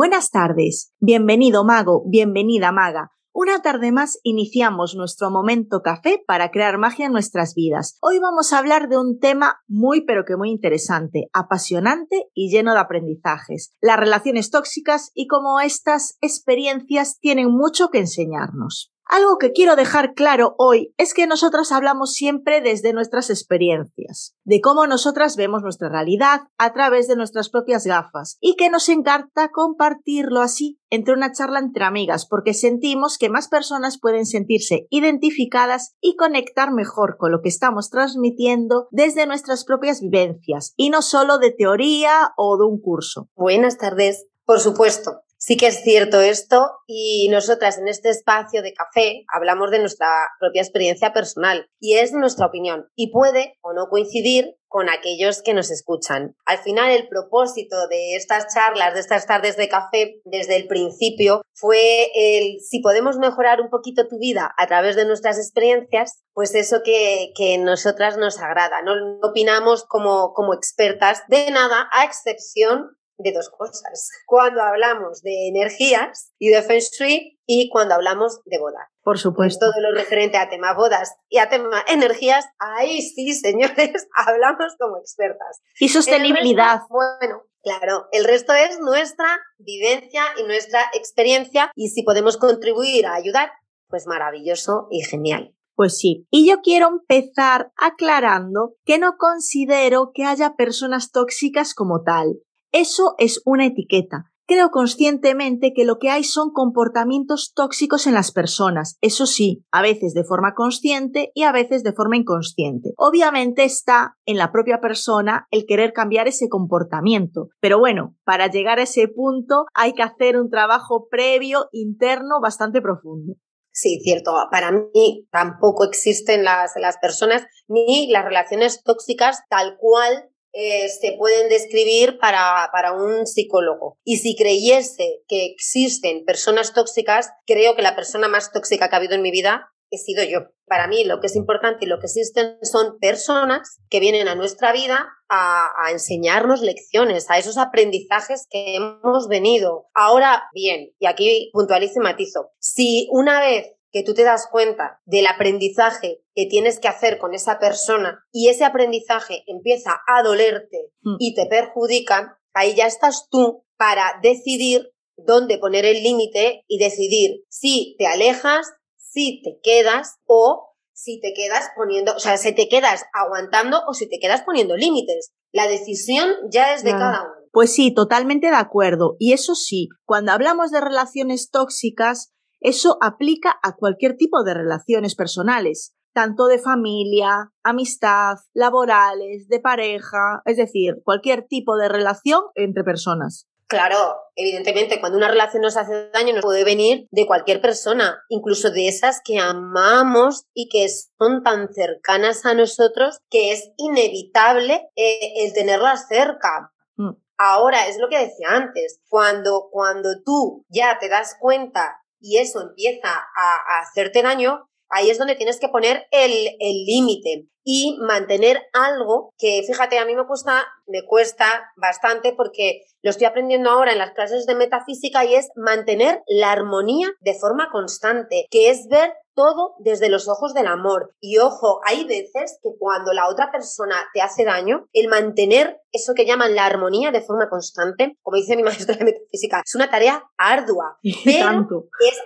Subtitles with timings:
[0.00, 3.10] Buenas tardes, bienvenido mago, bienvenida maga.
[3.32, 7.98] Una tarde más iniciamos nuestro momento café para crear magia en nuestras vidas.
[8.00, 12.74] Hoy vamos a hablar de un tema muy pero que muy interesante, apasionante y lleno
[12.74, 18.92] de aprendizajes, las relaciones tóxicas y cómo estas experiencias tienen mucho que enseñarnos.
[19.10, 24.60] Algo que quiero dejar claro hoy es que nosotras hablamos siempre desde nuestras experiencias, de
[24.60, 29.48] cómo nosotras vemos nuestra realidad a través de nuestras propias gafas y que nos encanta
[29.48, 35.94] compartirlo así entre una charla entre amigas porque sentimos que más personas pueden sentirse identificadas
[36.02, 41.38] y conectar mejor con lo que estamos transmitiendo desde nuestras propias vivencias y no solo
[41.38, 43.30] de teoría o de un curso.
[43.34, 44.26] Buenas tardes.
[44.44, 49.70] Por supuesto, Sí que es cierto esto y nosotras en este espacio de café hablamos
[49.70, 50.08] de nuestra
[50.40, 55.54] propia experiencia personal y es nuestra opinión y puede o no coincidir con aquellos que
[55.54, 56.36] nos escuchan.
[56.44, 61.42] Al final el propósito de estas charlas, de estas tardes de café desde el principio
[61.54, 66.54] fue el si podemos mejorar un poquito tu vida a través de nuestras experiencias, pues
[66.56, 68.82] eso que, que nosotras nos agrada.
[68.82, 74.10] No opinamos como, como expertas de nada a excepción de dos cosas.
[74.26, 78.90] Cuando hablamos de energías y de Feng Shui y cuando hablamos de boda.
[79.02, 79.66] Por supuesto.
[79.70, 84.98] Todo lo referente a tema bodas y a tema energías, ahí sí, señores, hablamos como
[84.98, 85.60] expertas.
[85.78, 86.80] Y sostenibilidad.
[86.88, 93.14] bueno, claro, el resto es nuestra vivencia y nuestra experiencia y si podemos contribuir a
[93.14, 93.50] ayudar,
[93.88, 95.54] pues maravilloso y genial.
[95.74, 102.02] Pues sí, y yo quiero empezar aclarando que no considero que haya personas tóxicas como
[102.02, 102.40] tal.
[102.72, 104.30] Eso es una etiqueta.
[104.50, 109.82] Creo conscientemente que lo que hay son comportamientos tóxicos en las personas, eso sí, a
[109.82, 112.94] veces de forma consciente y a veces de forma inconsciente.
[112.96, 118.78] Obviamente está en la propia persona el querer cambiar ese comportamiento, pero bueno, para llegar
[118.78, 123.34] a ese punto hay que hacer un trabajo previo, interno, bastante profundo.
[123.70, 124.32] Sí, cierto.
[124.50, 131.12] Para mí tampoco existen las, las personas ni las relaciones tóxicas tal cual eh, se
[131.18, 133.98] pueden describir para, para un psicólogo.
[134.04, 138.98] Y si creyese que existen personas tóxicas, creo que la persona más tóxica que ha
[138.98, 140.50] habido en mi vida he sido yo.
[140.66, 144.34] Para mí lo que es importante y lo que existen son personas que vienen a
[144.34, 149.86] nuestra vida a, a, enseñarnos lecciones, a esos aprendizajes que hemos venido.
[149.94, 155.00] Ahora bien, y aquí puntualizo y matizo, si una vez que tú te das cuenta
[155.04, 160.92] del aprendizaje que tienes que hacer con esa persona y ese aprendizaje empieza a dolerte
[161.02, 161.16] mm.
[161.18, 167.44] y te perjudica, ahí ya estás tú para decidir dónde poner el límite y decidir
[167.48, 168.66] si te alejas,
[168.96, 173.94] si te quedas o si te quedas poniendo, o sea, si te quedas aguantando o
[173.94, 175.32] si te quedas poniendo límites.
[175.52, 177.34] La decisión ya es de cada uno.
[177.52, 179.16] Pues sí, totalmente de acuerdo.
[179.18, 185.14] Y eso sí, cuando hablamos de relaciones tóxicas, eso aplica a cualquier tipo de relaciones
[185.14, 192.84] personales, tanto de familia, amistad, laborales, de pareja, es decir, cualquier tipo de relación entre
[192.84, 193.46] personas.
[193.68, 198.70] Claro, evidentemente, cuando una relación nos hace daño, nos puede venir de cualquier persona, incluso
[198.70, 205.44] de esas que amamos y que son tan cercanas a nosotros que es inevitable eh,
[205.44, 206.72] el tenerlas cerca.
[206.96, 207.10] Mm.
[207.36, 212.60] Ahora, es lo que decía antes, cuando, cuando tú ya te das cuenta y eso
[212.60, 216.48] empieza a, hacerte daño, ahí es donde tienes que poner el
[216.86, 223.10] límite y mantener algo que, fíjate, a mí me cuesta, me cuesta bastante porque lo
[223.10, 227.68] estoy aprendiendo ahora en las clases de metafísica y es mantener la armonía de forma
[227.70, 231.14] constante, que es ver todo desde los ojos del amor.
[231.20, 236.12] Y ojo, hay veces que cuando la otra persona te hace daño, el mantener eso
[236.14, 239.88] que llaman la armonía de forma constante, como dice mi maestra de metafísica, es una
[239.88, 240.98] tarea ardua.
[241.24, 242.18] Pero es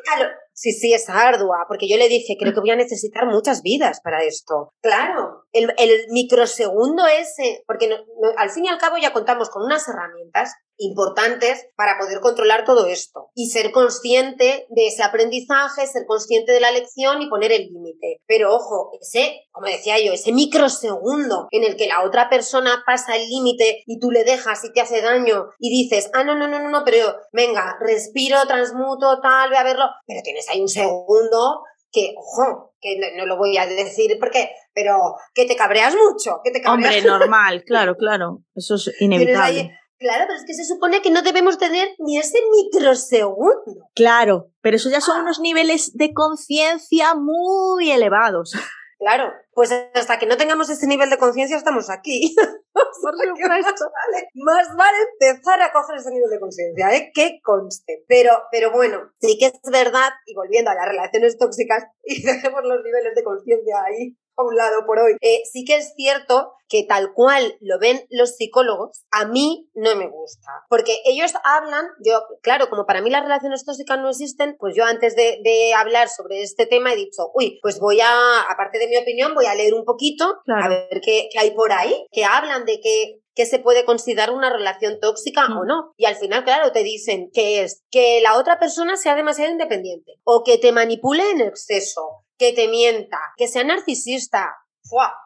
[0.55, 4.00] Sí, sí, es ardua, porque yo le dije, creo que voy a necesitar muchas vidas
[4.03, 4.70] para esto.
[4.82, 5.73] Claro, el,
[6.11, 7.91] microsegundo ese, porque
[8.37, 12.87] al fin y al cabo ya contamos con unas herramientas importantes para poder controlar todo
[12.87, 17.67] esto y ser consciente de ese aprendizaje, ser consciente de la lección y poner el
[17.67, 18.20] límite.
[18.26, 23.17] Pero ojo, ese, como decía yo, ese microsegundo en el que la otra persona pasa
[23.17, 26.49] el límite y tú le dejas y te hace daño y dices, ah, no, no,
[26.49, 30.69] no, no, no, pero venga, respiro, transmuto, tal, voy a verlo, pero tienes ahí un
[30.69, 31.62] segundo
[31.93, 36.50] que, ojo, que no, lo voy a decir porque, pero que te cabreas mucho, que
[36.50, 36.96] te cabreas.
[36.96, 39.78] Hombre, normal, claro, claro, eso es inevitable.
[40.02, 43.88] Claro, pero es que se supone que no debemos tener ni ese microsegundo.
[43.94, 48.52] Claro, pero eso ya son unos niveles de conciencia muy elevados.
[49.02, 52.37] Claro, pues hasta que no tengamos ese nivel de conciencia estamos aquí.
[52.72, 53.90] Por supuesto.
[54.34, 57.10] Más vale empezar a coger ese nivel de conciencia, ¿eh?
[57.12, 58.04] Que conste.
[58.06, 62.62] Pero, pero bueno, sí que es verdad, y volviendo a las relaciones tóxicas, y dejemos
[62.62, 65.17] los niveles de conciencia ahí a un lado por hoy.
[65.20, 69.94] Eh, sí que es cierto que tal cual lo ven los psicólogos, a mí no
[69.94, 70.49] me gusta.
[70.70, 74.84] Porque ellos hablan, yo, claro, como para mí las relaciones tóxicas no existen, pues yo
[74.87, 78.96] antes de, hablar sobre este tema he dicho, uy, pues voy a, aparte de mi
[78.96, 82.64] opinión, voy a leer un poquito, a ver qué, qué hay por ahí, que hablan
[82.64, 85.94] de que que se puede considerar una relación tóxica o no.
[85.96, 90.12] Y al final, claro, te dicen que es que la otra persona sea demasiado independiente
[90.25, 94.56] o que te manipule en exceso que te mienta, que sea narcisista.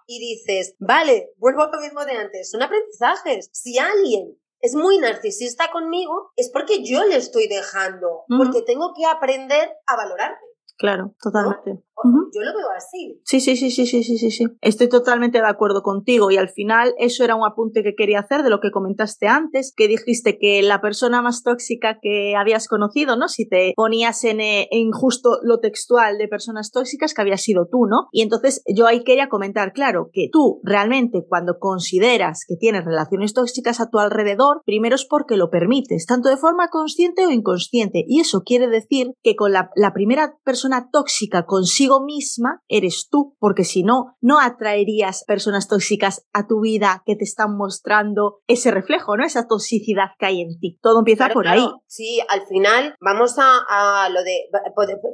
[0.06, 3.48] Y dices, vale, vuelvo a lo mismo de antes, son aprendizajes.
[3.52, 9.06] Si alguien es muy narcisista conmigo, es porque yo le estoy dejando, porque tengo que
[9.06, 10.44] aprender a valorarte.
[10.76, 11.82] Claro, totalmente.
[12.04, 13.20] Yo lo veo así.
[13.25, 14.44] Sí, sí, sí, sí, sí, sí, sí, sí.
[14.60, 18.43] Estoy totalmente de acuerdo contigo y al final eso era un apunte que quería hacer
[18.43, 23.16] de lo que comentaste antes, que dijiste que la persona más tóxica que habías conocido,
[23.16, 23.28] ¿no?
[23.28, 27.66] Si te ponías en, eh, en justo lo textual de personas tóxicas, que había sido
[27.70, 28.08] tú, ¿no?
[28.12, 33.32] Y entonces yo ahí quería comentar, claro, que tú realmente cuando consideras que tienes relaciones
[33.32, 38.04] tóxicas a tu alrededor, primero es porque lo permites, tanto de forma consciente o inconsciente.
[38.06, 43.37] Y eso quiere decir que con la, la primera persona tóxica consigo misma eres tú,
[43.38, 48.71] porque si no, no atraerías personas tóxicas a tu vida que te están mostrando ese
[48.71, 49.25] reflejo, ¿no?
[49.25, 50.79] Esa toxicidad que hay en ti.
[50.83, 51.67] Todo empieza por ahí.
[51.87, 54.49] Sí, al final vamos a, lo de,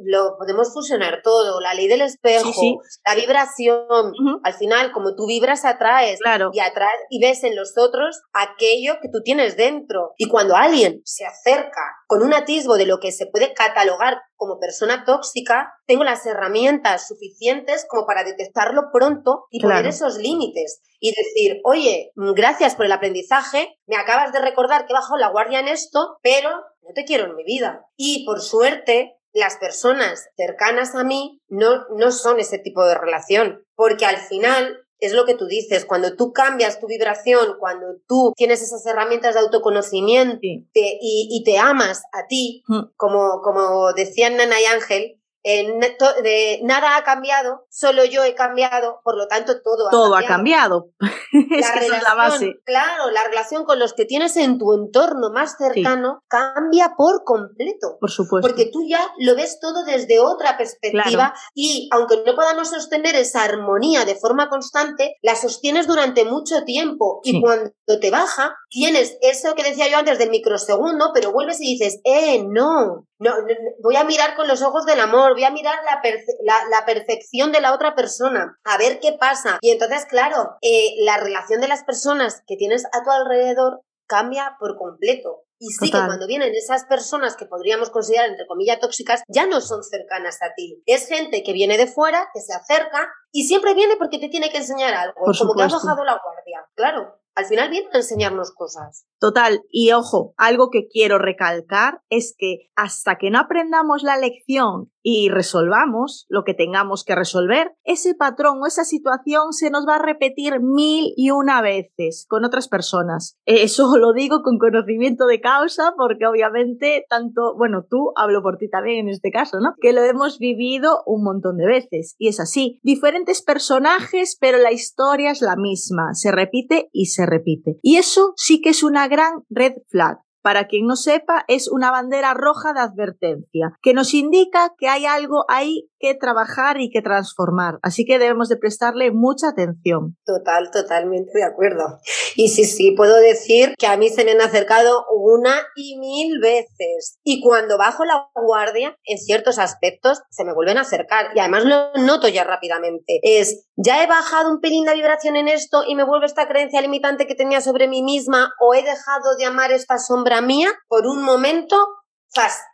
[0.04, 4.12] lo podemos fusionar todo, la ley del espejo, la vibración.
[4.42, 6.50] Al final, como tú vibras, atraes claro.
[6.52, 10.12] y atraes y ves en los otros aquello que tú tienes dentro.
[10.16, 11.80] Y cuando alguien se acerca
[12.12, 17.08] con un atisbo de lo que se puede catalogar como persona tóxica, tengo las herramientas
[17.08, 22.92] suficientes como para detectarlo pronto y poner esos límites y decir, oye, gracias por el
[22.92, 27.24] aprendizaje, me acabas de recordar que bajo la guardia en esto, pero no te quiero
[27.24, 27.86] en mi vida.
[27.96, 33.64] Y por suerte, las personas cercanas a mí no, no son ese tipo de relación,
[33.74, 38.32] porque al final es lo que tú dices, cuando tú cambias tu vibración, cuando tú
[38.36, 42.92] tienes esas herramientas de autoconocimiento y, te amas a ti, mm.
[42.96, 49.16] como, como decían Nana y Ángel, de, nada ha cambiado, solo yo he cambiado, por
[49.16, 50.90] lo tanto todo, todo ha cambiado.
[51.00, 52.60] es que es la base.
[52.64, 57.98] Claro, la relación con los que tienes en tu entorno más cercano cambia por completo.
[58.00, 58.46] Por supuesto.
[58.46, 63.44] Porque tú ya lo ves todo desde otra perspectiva y aunque no podamos sostener esa
[63.44, 69.54] armonía de forma constante, la sostienes durante mucho tiempo y cuando te baja, tienes eso
[69.54, 73.34] que decía yo antes del microsegundo, pero vuelves y dices, eh, no, no,
[73.80, 77.72] voy a mirar con los ojos del amor, voy a mirar la, perfección de la
[77.72, 79.58] otra persona, a ver qué pasa.
[79.60, 84.56] Y entonces, claro, eh, la relación de las personas que tienes a tu alrededor cambia
[84.58, 85.44] por completo.
[85.58, 89.60] Y sí que cuando vienen esas personas que podríamos considerar, entre comillas, tóxicas, ya no
[89.60, 90.82] son cercanas a ti.
[90.86, 94.50] Es gente que viene de fuera, que se acerca y siempre viene porque te tiene
[94.50, 96.66] que enseñar algo, como que has bajado la guardia.
[96.74, 99.06] Claro, al final viene a enseñarnos cosas.
[99.18, 104.90] Total, y ojo, algo que quiero recalcar es que hasta que no aprendamos la lección
[105.02, 109.96] y resolvamos lo que tengamos que resolver, ese patrón o esa situación se nos va
[109.96, 113.36] a repetir mil y una veces con otras personas.
[113.44, 118.68] Eso lo digo con conocimiento de causa porque obviamente tanto, bueno, tú hablo por ti
[118.68, 119.74] también en este caso, ¿no?
[119.80, 122.80] Que lo hemos vivido un montón de veces y es así.
[122.82, 127.78] Diferentes personajes, pero la historia es la misma, se repite y se repite.
[127.82, 130.18] Y eso sí que es una gran red flag.
[130.42, 135.06] Para quien no sepa, es una bandera roja de advertencia, que nos indica que hay
[135.06, 137.78] algo ahí que trabajar y que transformar.
[137.82, 140.16] Así que debemos de prestarle mucha atención.
[140.26, 142.00] Total, totalmente de acuerdo.
[142.34, 146.40] Y sí, sí, puedo decir que a mí se me han acercado una y mil
[146.40, 147.20] veces.
[147.22, 151.26] Y cuando bajo la guardia, en ciertos aspectos, se me vuelven a acercar.
[151.36, 153.20] Y además lo noto ya rápidamente.
[153.22, 156.80] Es, ya he bajado un pelín de vibración en esto y me vuelve esta creencia
[156.80, 161.06] limitante que tenía sobre mí misma o he dejado de amar esta sombra mía por
[161.06, 161.76] un momento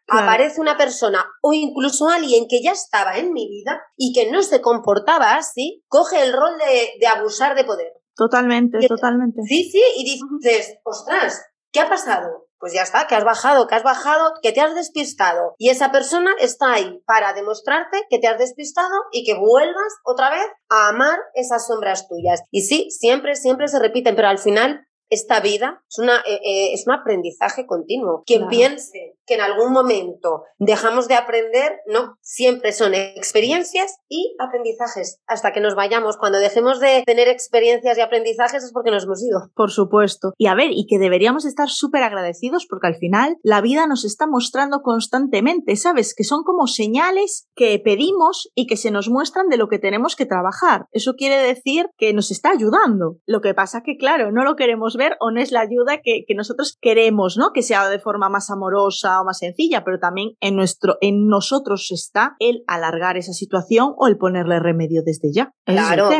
[0.07, 4.43] aparece una persona o incluso alguien que ya estaba en mi vida y que no
[4.43, 7.93] se comportaba así, coge el rol de, abusar de poder.
[8.15, 9.43] Totalmente, totalmente.
[9.47, 12.47] Sí, sí, y dices, ostras, ¿qué ha pasado?
[12.59, 15.55] Pues ya está, que has bajado, que has bajado, que te has despistado.
[15.59, 20.31] Y esa persona está ahí para demostrarte que te has despistado y que vuelvas otra
[20.31, 22.43] vez a amar esas sombras tuyas.
[22.51, 26.73] Y sí, siempre, siempre se repiten, pero al final esta vida es, una, eh, eh,
[26.73, 28.23] es un aprendizaje continuo.
[28.27, 35.21] Quien piense que en algún momento dejamos de aprender, no, siempre son experiencias y aprendizajes.
[35.27, 39.23] Hasta que nos vayamos, cuando dejemos de tener experiencias y aprendizajes es porque nos hemos
[39.23, 39.51] ido.
[39.55, 40.33] Por supuesto.
[40.39, 44.05] Y a ver, y que deberíamos estar súper agradecidos porque al final la vida nos
[44.05, 46.15] está mostrando constantemente, ¿sabes?
[46.15, 50.17] Que son como señales que pedimos y que se nos muestran de lo que tenemos
[50.17, 50.87] que trabajar.
[50.93, 53.19] Eso quiere decir que nos está ayudando.
[53.27, 56.27] Lo que pasa que, claro, no lo queremos ver o no es la ayuda que,
[56.37, 57.53] nosotros queremos, ¿no?
[57.55, 61.89] Que sea de forma más amorosa o más sencilla, pero también en, nuestro, en nosotros
[61.91, 65.53] está el alargar esa situación o el ponerle remedio desde ya.
[65.65, 66.11] claro,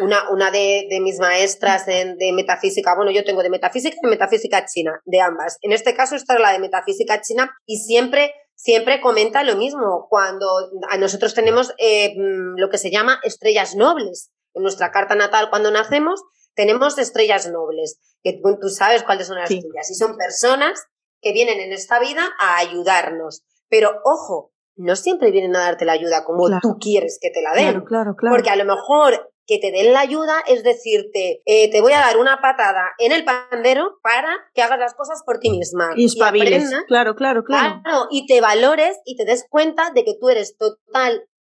[0.00, 4.66] una, una de, mis maestras de metafísica, bueno, yo tengo de metafísica y de metafísica
[4.66, 5.56] china, de ambas.
[5.62, 10.06] En este caso, esta es la de metafísica china y siempre siempre comenta lo mismo.
[10.10, 10.46] Cuando
[10.90, 14.30] a nosotros tenemos eh, mm, lo que se llama estrellas nobles.
[14.54, 16.20] En nuestra carta natal, cuando nacemos,
[16.58, 20.88] tenemos estrellas nobles, que tú sabes cuáles son las tuyas, y son personas
[21.22, 23.44] que vienen en esta vida a ayudarnos.
[23.68, 27.52] Pero ojo, no siempre vienen a darte la ayuda como tú quieres que te la
[27.52, 27.82] den.
[27.82, 31.80] Claro, claro, Porque a lo mejor que te den la ayuda es decirte, eh, te
[31.80, 35.50] voy a dar una patada en el pandero para que hagas las cosas por ti
[35.50, 35.90] misma.
[35.94, 36.72] Y espabiles.
[36.88, 37.82] claro, claro, claro.
[38.10, 40.56] Y te valores y te des cuenta de que tú eres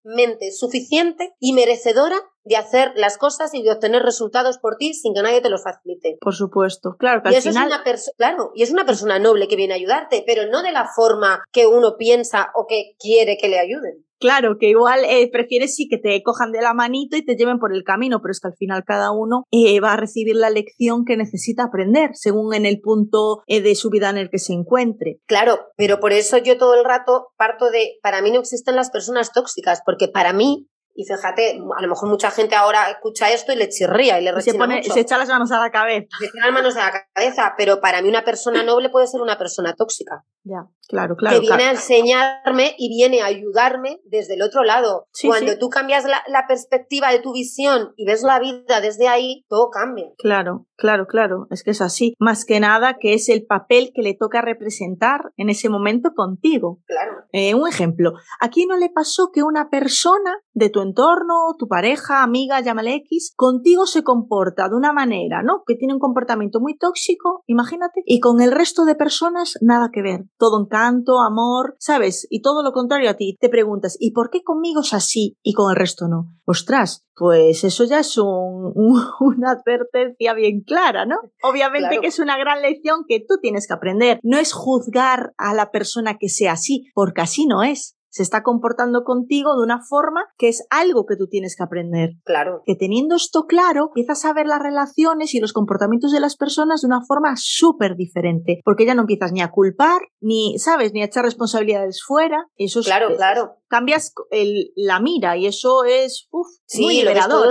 [0.06, 5.14] totalmente suficiente y merecedora de hacer las cosas y de obtener resultados por ti sin
[5.14, 6.16] que nadie te los facilite.
[6.20, 7.68] Por supuesto, claro que y al final...
[7.68, 10.72] es una claro, y es una persona noble que viene a ayudarte, pero no de
[10.72, 14.05] la forma que uno piensa o que quiere que le ayuden.
[14.18, 17.58] Claro, que igual eh, prefieres sí que te cojan de la manito y te lleven
[17.58, 20.50] por el camino, pero es que al final cada uno eh, va a recibir la
[20.50, 24.38] lección que necesita aprender, según en el punto eh, de su vida en el que
[24.38, 25.18] se encuentre.
[25.26, 28.90] Claro, pero por eso yo todo el rato parto de, para mí no existen las
[28.90, 33.52] personas tóxicas, porque para mí y fíjate, a lo mejor mucha gente ahora escucha esto
[33.52, 36.08] y le chirría y le rechina se, pone, se echa las manos a la cabeza.
[36.18, 39.20] Se echa las manos a la cabeza, pero para mí una persona noble puede ser
[39.20, 40.24] una persona tóxica.
[40.42, 41.40] Ya, claro, claro.
[41.40, 45.06] Que viene a enseñarme y viene a ayudarme desde el otro lado.
[45.26, 49.44] Cuando tú cambias la, la, perspectiva de tu visión y ves la vida desde ahí,
[49.48, 50.06] todo cambia.
[50.18, 51.48] Claro, claro, claro.
[51.50, 52.14] Es que es así.
[52.20, 56.80] Más que nada que es el papel que le toca representar en ese momento contigo.
[56.86, 57.24] Claro.
[57.32, 58.12] Eh, un ejemplo.
[58.40, 63.32] Aquí no le pasó que una persona de tu entorno, tu pareja, amiga, llámale X,
[63.36, 65.62] contigo se comporta de una manera, ¿no?
[65.66, 70.02] Que tiene un comportamiento muy tóxico, imagínate, y con el resto de personas nada que
[70.02, 72.26] ver todo encanto, amor, ¿sabes?
[72.30, 73.36] Y todo lo contrario a ti.
[73.40, 76.32] Te preguntas, ¿y por qué conmigo es así y con el resto no?
[76.44, 81.16] Ostras, pues eso ya es una advertencia bien clara, ¿no?
[81.42, 84.20] Obviamente que es una gran lección que tú tienes que aprender.
[84.22, 88.42] No es juzgar a la persona que sea así, porque así no es se está
[88.42, 92.12] comportando contigo de una forma que es algo que tú tienes que aprender.
[92.24, 92.62] Claro.
[92.64, 96.80] Que teniendo esto claro, empiezas a ver las relaciones y los comportamientos de las personas
[96.80, 101.02] de una forma súper diferente, porque ya no empiezas ni a culpar, ni, ¿sabes?, ni
[101.02, 102.46] a echar responsabilidades fuera.
[102.56, 103.56] Eso es, claro, claro.
[103.68, 106.46] Cambias el, la mira y eso es uf,
[106.78, 107.48] muy liberador.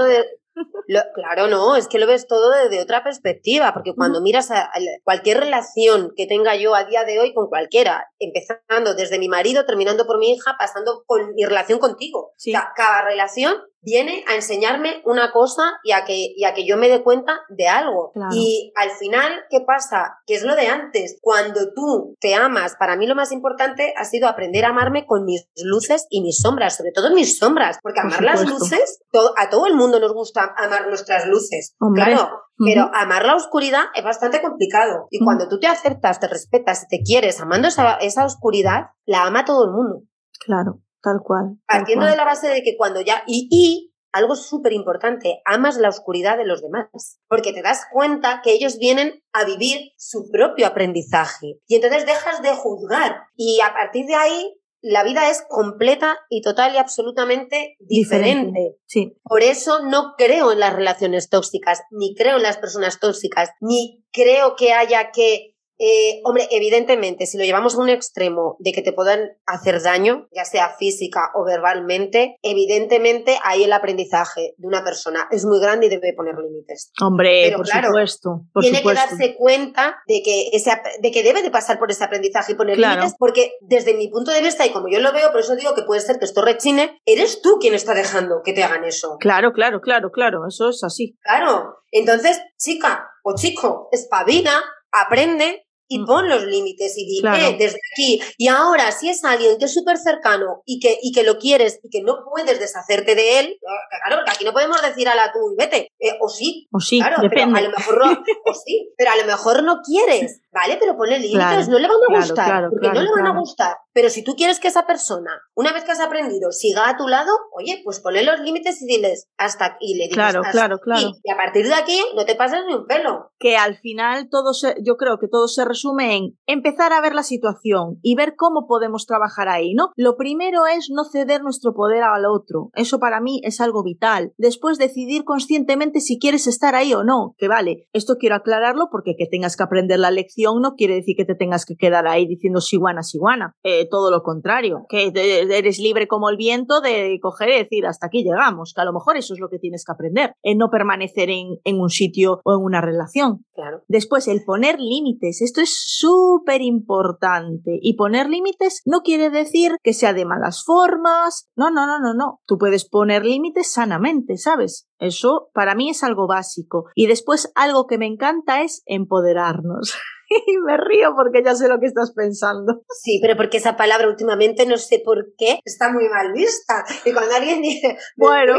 [1.13, 4.71] Claro, no, es que lo ves todo desde otra perspectiva, porque cuando miras a,
[5.03, 9.65] cualquier relación que tenga yo a día de hoy con cualquiera, empezando desde mi marido,
[9.65, 12.33] terminando por mi hija, pasando con mi relación contigo,
[12.75, 16.89] cada relación viene a enseñarme una cosa y a que, y a que yo me
[16.89, 18.11] dé cuenta de algo.
[18.31, 20.17] Y al final, ¿qué pasa?
[20.25, 21.17] Que es lo de antes.
[21.21, 25.23] Cuando tú te amas, para mí lo más importante ha sido aprender a amarme con
[25.23, 29.01] mis luces y mis sombras, sobre todo mis sombras, porque amar las luces,
[29.37, 31.75] a todo el mundo nos gusta amar nuestras luces.
[31.93, 32.41] Claro.
[32.57, 35.07] Pero amar la oscuridad es bastante complicado.
[35.11, 39.25] Y cuando tú te aceptas, te respetas y te quieres amando esa, esa oscuridad, la
[39.25, 40.03] ama todo el mundo.
[40.39, 40.79] Claro.
[41.05, 41.59] Tal cual.
[41.67, 43.23] Partiendo de la base de que cuando ya.
[43.27, 48.41] Y, y algo súper importante, amas la oscuridad de los demás, porque te das cuenta
[48.43, 53.73] que ellos vienen a vivir su propio aprendizaje y entonces dejas de juzgar y a
[53.73, 58.77] partir de ahí la vida es completa y total y absolutamente diferente.
[58.85, 59.17] Sí.
[59.23, 64.05] Por eso no creo en las relaciones tóxicas, ni creo en las personas tóxicas, ni
[64.13, 68.81] creo que haya que Eh, hombre, evidentemente, si lo llevamos a un extremo de que
[68.81, 74.83] te puedan hacer daño, ya sea física o verbalmente, evidentemente ahí el aprendizaje de una
[74.83, 76.91] persona es muy grande y debe poner límites.
[77.01, 78.41] Hombre, por supuesto.
[78.59, 82.53] tiene que darse cuenta de que, ese, de que debe de pasar por ese aprendizaje
[82.53, 85.41] y poner límites, porque desde mi punto de vista y como yo lo veo, por
[85.41, 88.63] eso digo que puede ser que esto rechine, eres tú quien está dejando que te
[88.63, 89.17] hagan eso.
[89.19, 91.17] Claro, claro, claro, claro, eso es así.
[91.21, 96.05] Claro, entonces, chica o chico, espabila, aprende y mm.
[96.05, 98.21] pon los límites y dile desde aquí.
[98.37, 101.79] Y ahora, si es alguien que es súper cercano y que, y que lo quieres
[101.83, 105.31] y que no puedes deshacerte de él, claro, porque aquí no podemos decir a la
[105.31, 105.89] tú y vete.
[105.99, 106.67] Eh, o sí.
[106.71, 109.81] O sí, claro, pero a lo mejor no, o sí, pero a lo mejor no
[109.81, 110.41] quieres.
[110.51, 110.77] ¿Vale?
[110.79, 113.75] Pero ponle límites, no le van a gustar, porque no le van a gustar.
[113.95, 117.07] Pero si tú quieres que esa persona, una vez que has aprendido, siga a tu
[117.07, 121.11] lado, oye, pues ponle los límites y diles hasta y le dices claro, claro, claro.
[121.23, 123.31] Y a partir de aquí no te pases ni un pelo.
[123.39, 127.15] Que al final todo se, yo creo que todo se resume en empezar a ver
[127.15, 129.91] la situación y ver cómo podemos trabajar ahí, ¿no?
[129.95, 132.71] Lo primero es no ceder nuestro poder al otro.
[132.73, 134.33] Eso para mí es algo vital.
[134.37, 137.33] Después decidir conscientemente si quieres estar ahí o no.
[137.37, 141.15] Que vale, esto quiero aclararlo porque que tengas que aprender la lección no quiere decir
[141.15, 143.53] que te tengas que quedar ahí diciendo siguana, siguana.
[143.63, 148.07] Eh, todo lo contrario, que eres libre como el viento de coger y decir hasta
[148.07, 150.69] aquí llegamos, que a lo mejor eso es lo que tienes que aprender, en no
[150.69, 153.45] permanecer en, en un sitio o en una relación.
[153.53, 153.81] Claro.
[153.87, 157.79] Después, el poner límites, esto es súper importante.
[157.81, 161.49] Y poner límites no quiere decir que sea de malas formas.
[161.55, 162.41] No, no, no, no, no.
[162.45, 164.87] Tú puedes poner límites sanamente, ¿sabes?
[164.99, 166.85] Eso para mí es algo básico.
[166.95, 169.93] Y después algo que me encanta es empoderarnos.
[170.47, 172.83] y me río porque ya sé lo que estás pensando.
[172.89, 176.83] Sí, pero porque esa palabra últimamente no sé por qué está muy mal vista.
[177.05, 178.55] Y cuando alguien dice, bueno,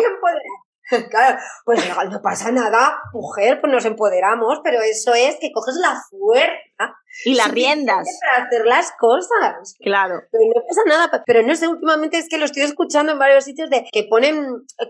[1.11, 5.97] Claro, pues no, pasa nada, mujer, pues nos empoderamos, pero eso es que coges la
[6.11, 8.07] fuerza y las riendas.
[8.21, 9.77] Para hacer las cosas.
[9.81, 10.21] Claro.
[10.31, 11.23] Pero no pasa nada.
[11.27, 14.47] Pero no sé, últimamente es que lo estoy escuchando en varios sitios de que ponen,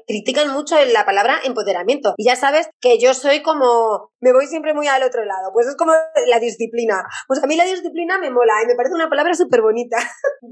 [0.06, 2.14] critican mucho la palabra empoderamiento.
[2.16, 5.50] Y ya sabes que yo soy como, me voy siempre muy al otro lado.
[5.52, 5.92] Pues es como
[6.26, 7.04] la disciplina.
[7.28, 9.99] Pues a mí la disciplina me mola y me parece una palabra súper bonita.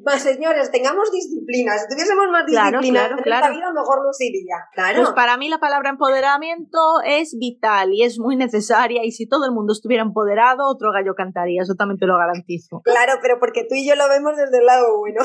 [0.04, 1.76] más señores, tengamos disciplina.
[1.78, 4.56] Si tuviésemos más disciplina claro, claro, en vida, mejor nos iría.
[4.74, 5.02] Claro.
[5.02, 9.04] Pues para mí la palabra empoderamiento es vital y es muy necesaria.
[9.04, 12.80] Y si todo el mundo estuviera empoderado, otro gallo cantaría eso también te lo garantizo.
[12.84, 15.22] Claro, pero porque tú y yo lo vemos desde el lado bueno.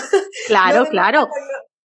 [0.48, 1.27] Claro, claro.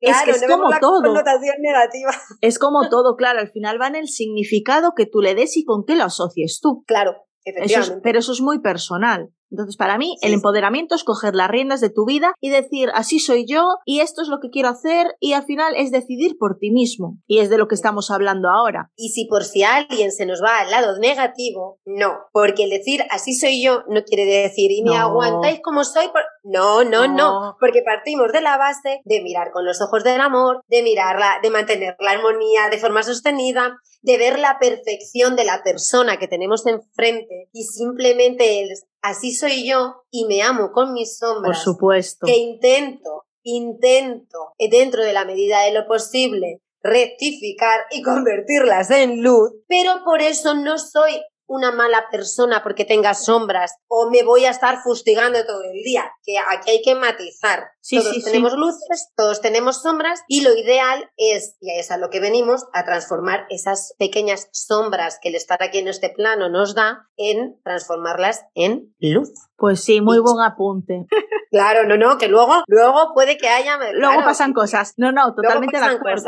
[0.00, 1.00] es que es como todo.
[1.02, 2.12] negativa.
[2.40, 3.40] Es como todo, claro.
[3.40, 6.60] Al final va en el significado que tú le des y con qué lo asocies
[6.60, 6.84] tú.
[6.86, 8.00] Claro, efectivamente.
[8.02, 9.30] pero eso es muy personal.
[9.50, 13.18] Entonces, para mí, el empoderamiento es coger las riendas de tu vida y decir, así
[13.18, 16.58] soy yo y esto es lo que quiero hacer y al final es decidir por
[16.58, 17.18] ti mismo.
[17.26, 18.90] Y es de lo que estamos hablando ahora.
[18.96, 22.18] Y si por si alguien se nos va al lado negativo, no.
[22.32, 26.06] Porque el decir, así soy yo, no quiere decir, y me aguantáis como soy.
[26.44, 27.56] No, no, no, no.
[27.60, 31.50] Porque partimos de la base de mirar con los ojos del amor, de mirarla, de
[31.50, 36.66] mantener la armonía de forma sostenida, de ver la perfección de la persona que tenemos
[36.66, 38.62] enfrente y simplemente
[39.02, 41.58] así soy yo y me amo con mis sombras.
[41.58, 42.26] Por supuesto.
[42.26, 49.22] Que intento, intento, eh, dentro de la medida de lo posible, rectificar y convertirlas en
[49.22, 54.44] luz, pero por eso no soy una mala persona porque tenga sombras o me voy
[54.44, 57.64] a estar fustigando todo el día, que aquí hay que matizar.
[57.88, 62.20] Todos tenemos luces, todos tenemos sombras y lo ideal es, y es a lo que
[62.20, 67.08] venimos, a transformar esas pequeñas sombras que el estar aquí en este plano nos da
[67.16, 69.30] en transformarlas en luz.
[69.56, 71.06] Pues sí, muy buen apunte.
[71.50, 73.76] Claro, no, no, que luego, luego puede que haya.
[73.92, 74.94] Luego pasan cosas.
[74.96, 76.22] No, no, totalmente de acuerdo.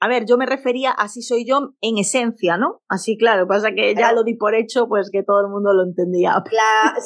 [0.00, 2.82] A ver, yo me refería así soy yo en esencia, ¿no?
[2.88, 5.84] Así, claro, pasa que ya lo di por hecho, pues que todo el mundo lo
[5.84, 6.42] entendía.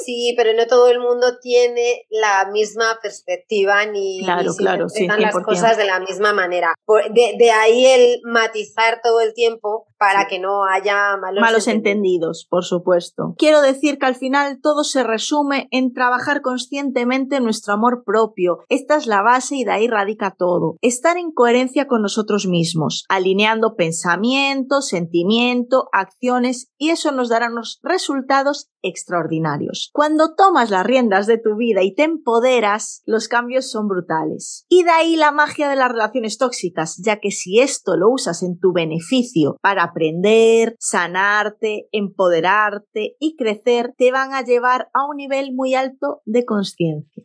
[0.03, 4.87] sí, pero no todo el mundo tiene la misma perspectiva ni, claro, claro,
[5.19, 6.75] las cosas de la misma manera.
[7.11, 12.47] De, de ahí el matizar todo el tiempo para que no haya malos, malos entendidos,
[12.49, 13.35] por supuesto.
[13.37, 18.59] Quiero decir que al final todo se resume en trabajar conscientemente nuestro amor propio.
[18.69, 20.77] Esta es la base y de ahí radica todo.
[20.81, 27.81] Estar en coherencia con nosotros mismos, alineando pensamiento, sentimiento, acciones y eso nos dará unos
[27.83, 29.91] resultados extraordinarios.
[29.93, 34.65] Cuando tomas las riendas de tu vida y te empoderas, los cambios son brutales.
[34.69, 38.43] Y de ahí la magia de las relaciones tóxicas, ya que si esto lo usas
[38.43, 45.17] en tu beneficio para aprender, sanarte, empoderarte y crecer te van a llevar a un
[45.17, 47.23] nivel muy alto de conciencia.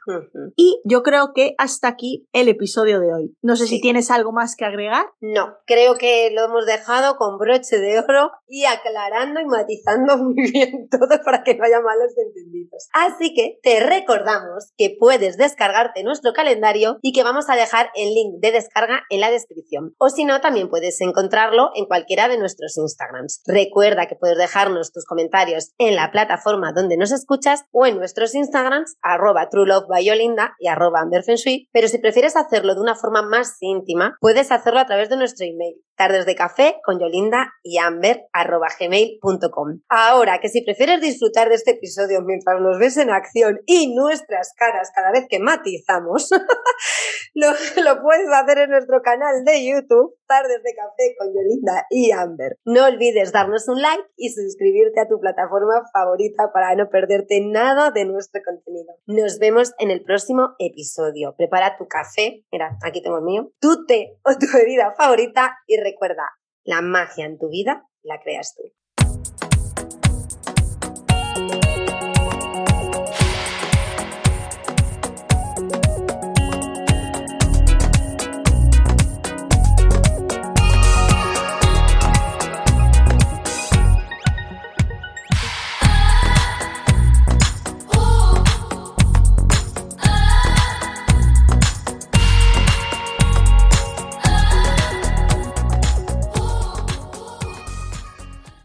[0.55, 3.37] Y yo creo que hasta aquí el episodio de hoy.
[3.41, 5.05] No sé si tienes algo más que agregar.
[5.21, 10.35] No, creo que lo hemos dejado con broche de oro y aclarando y matizando muy
[10.51, 12.87] bien todo para que no haya malos entendidos.
[12.93, 18.13] Así que te recordamos que puedes descargarte nuestro calendario y que vamos a dejar el
[18.13, 19.93] link de descarga en la descripción.
[19.97, 23.41] O si no, también puedes encontrarlo en cualquiera de nuestros Instagrams.
[23.45, 28.35] Recuerda que puedes dejarnos tus comentarios en la plataforma donde nos escuchas o en nuestros
[28.35, 34.17] Instagrams arroba truelovebayolinda y arroba amberfenshui, pero si prefieres hacerlo de una forma más íntima,
[34.19, 38.67] puedes hacerlo a través de nuestro email tardes de café con Yolinda y Amber arroba
[38.79, 39.81] gmail.com.
[39.89, 44.53] Ahora que si prefieres disfrutar de este episodio mientras nos ves en acción y nuestras
[44.57, 46.29] caras cada vez que matizamos,
[47.33, 47.47] lo,
[47.83, 52.42] lo, puedes hacer en nuestro canal de YouTube, Tardes de Café con Yolinda y Amber.
[52.65, 57.91] No olvides darnos un like y suscribirte a tu plataforma favorita para no perderte nada
[57.91, 58.93] de nuestro contenido.
[59.05, 61.35] Nos vemos en el próximo episodio.
[61.37, 65.77] Prepara tu café, mira, aquí tengo el mío, tu té o tu bebida favorita y
[65.77, 66.29] recuerda,
[66.63, 68.63] la magia en tu vida la creas tú.